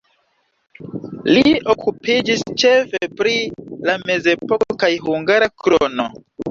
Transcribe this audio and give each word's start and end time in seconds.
Li 1.35 1.43
okupiĝis 1.75 2.43
ĉefe 2.63 3.13
pri 3.21 3.37
la 3.91 4.01
mezepoko 4.09 4.83
kaj 4.85 4.95
hungara 5.09 5.57
krono. 5.65 6.15